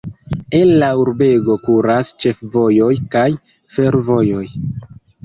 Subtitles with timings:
[0.59, 3.27] El la urbego kuras ĉefvojoj kaj
[3.77, 4.49] fervojoj.